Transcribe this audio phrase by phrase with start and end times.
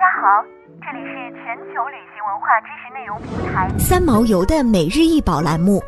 [0.00, 0.42] 家好，
[0.80, 5.82] 这里是全球旅行文化知识内容平台三毛游的每日一宝栏目，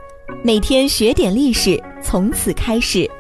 [0.45, 3.11] 每天学点历史，从此开始。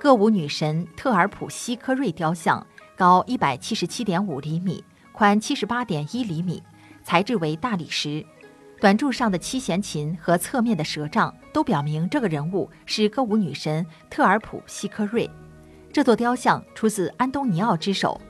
[0.00, 2.66] 歌舞女神特尔普西科瑞雕像
[2.96, 4.82] 高一百七十七点五厘米，
[5.12, 6.60] 宽七十八点一厘米，
[7.04, 8.26] 材质为大理石。
[8.80, 15.30] 短柱上的七弦琴和侧面的蛇杖都表明这个人物是歌舞女神特尔普西科瑞。
[15.92, 18.20] 这座雕像出自安东尼奥之手。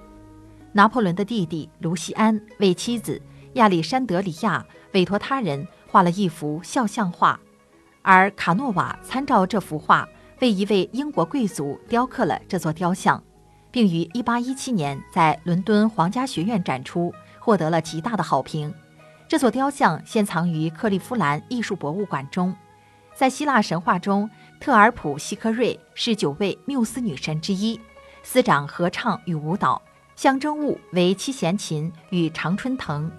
[0.76, 7.38] 拿破仑的弟弟卢西安为妻子亚历山德里亚委托他人画了一幅肖像画，
[8.02, 10.06] 而卡诺瓦参照这幅画
[10.40, 13.22] 为一位英国贵族雕刻了这座雕像，
[13.70, 18.74] 并于1817年在伦敦皇家学院展出，获得了极大的好评。
[19.28, 22.54] 这座雕像现藏于克利夫兰艺术博物馆中。
[23.14, 27.80] 在希腊神话中，特尔普西科瑞是九位缪斯女神之一，
[28.24, 29.80] 司掌合唱与舞蹈，
[30.16, 33.10] 象征物为七弦琴与常春藤。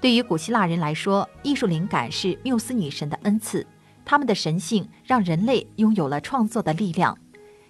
[0.00, 3.66] 对于古希腊人来说，艺术灵感是缪斯女神的恩赐，
[4.04, 7.16] 他们的神性让人类拥有了创作的力量。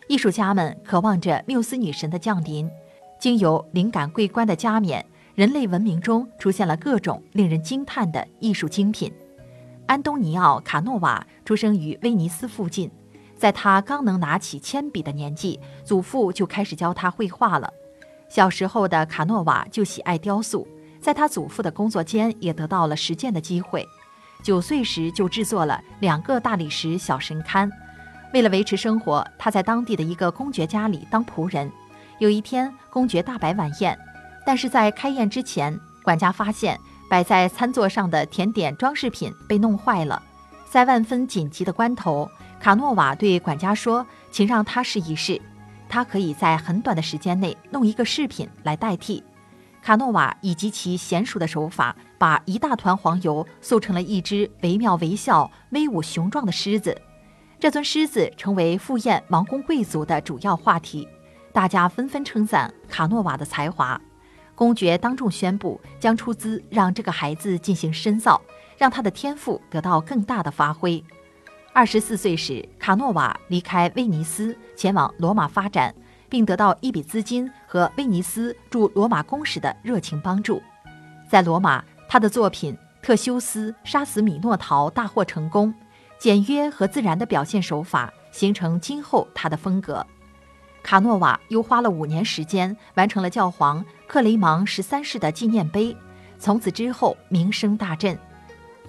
[0.09, 2.71] 艺术家们渴望着缪斯女神的降临，
[3.19, 9.13] 经由灵感桂冠的加冕，人类文明中出现了各种令人惊叹的艺术精品。
[9.87, 12.91] 安东尼奥·卡诺瓦出生于威尼斯附近，
[13.37, 17.73] 在他刚能拿起铅笔的年纪，祖父就开始教他绘画了。
[18.29, 20.67] 小时候的卡诺瓦就喜爱雕塑，
[21.01, 23.87] 在他祖父的工作间也得到了实践的机会。
[24.43, 27.71] 九岁时就制作了两个大理石小神龛。
[28.33, 31.71] 为了维持生活，他在当地的一个公爵家里当仆人。
[32.19, 33.99] 有一天，公爵大摆晚宴，
[34.45, 36.79] 但是在开宴之前，管家发现。
[37.11, 40.23] 摆在餐桌上的甜点装饰品被弄坏了，
[40.69, 45.41] 在万分紧急的关头，卡诺瓦对管家说：“请让他试一试，
[45.89, 49.23] 他可以在很短的时间内弄一个饰品来代替。”
[49.81, 57.01] 卡诺瓦以极其娴熟的手法，把一大团黄油塑成了一只惟妙惟肖、威武雄壮的狮子。
[57.61, 61.09] 这尊狮子成为赴宴王公贵族的主要话题，
[61.53, 63.99] 大家纷纷称赞卡诺瓦的才华。
[64.55, 68.41] 公爵当众宣布，将出资让这个孩子进行深造，
[68.77, 71.03] 让他的天赋得到更大的发挥。
[71.79, 75.95] 二十四岁时，卡诺瓦离开威尼斯，前往罗马发展，
[76.29, 80.61] 并得到一笔资金和威尼斯驻罗马公使的热情帮助。
[81.31, 85.73] 在罗马，他的作品《特修斯杀死米诺陶》大获成功，
[86.19, 90.05] 简约和自然的表现手法形成今后他的风格。
[90.83, 95.97] 卡诺瓦又花了五年时间完成了教皇克雷芒十三世的纪念碑，
[96.41, 98.19] 从此之后名声大振。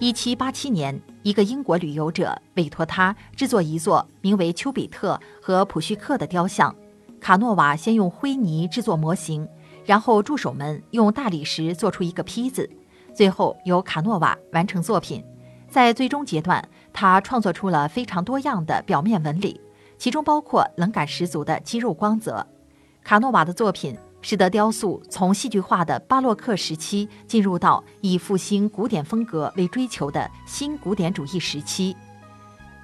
[0.02, 6.74] 一七八七年，一个英国旅游者委托他制作一座名为丘比特和普绪克的雕像。
[7.20, 9.46] 卡诺瓦先用灰泥制作模型，
[9.84, 12.66] 然后助手们用大理石做出一个坯子，
[13.12, 15.22] 最后由卡诺瓦完成作品。
[15.68, 19.60] 在最终阶段，他创作出了非常多样的表面纹理。
[19.98, 22.46] 其中包括冷感十足的肌肉光泽。
[23.04, 31.96] 卡诺瓦的作品使得雕塑从戏剧化的巴洛克时期进入到以复兴古典风格为追求的新古典主义时期。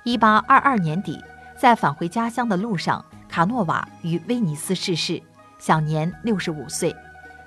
[0.04, 1.22] 一八二二年底，
[1.60, 5.20] 在返回家乡的路上，卡诺瓦于威尼斯逝世，
[5.58, 6.94] 享年六十五岁。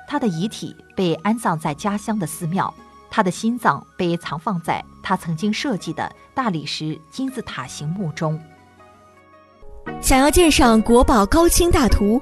[0.08, 2.74] 他的遗体被安葬在家乡的寺庙，
[3.10, 8.40] 他的心脏被藏放在他曾经设计的大理石金字塔形墓中。
[10.02, 12.22] 想要鉴赏国宝高清大图，